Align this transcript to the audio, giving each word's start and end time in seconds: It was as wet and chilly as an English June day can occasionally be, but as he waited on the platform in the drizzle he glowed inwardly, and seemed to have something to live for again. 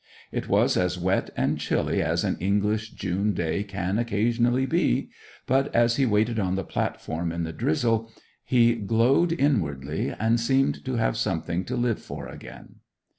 It 0.31 0.49
was 0.49 0.77
as 0.77 0.97
wet 0.97 1.29
and 1.37 1.59
chilly 1.59 2.01
as 2.01 2.23
an 2.23 2.35
English 2.39 2.93
June 2.93 3.35
day 3.35 3.63
can 3.63 3.99
occasionally 3.99 4.65
be, 4.65 5.11
but 5.45 5.71
as 5.75 5.97
he 5.97 6.07
waited 6.07 6.39
on 6.39 6.55
the 6.55 6.63
platform 6.63 7.31
in 7.31 7.43
the 7.43 7.53
drizzle 7.53 8.09
he 8.43 8.73
glowed 8.73 9.31
inwardly, 9.31 10.09
and 10.19 10.39
seemed 10.39 10.83
to 10.85 10.95
have 10.95 11.17
something 11.17 11.65
to 11.65 11.75
live 11.75 11.99
for 11.99 12.27
again. 12.27 12.77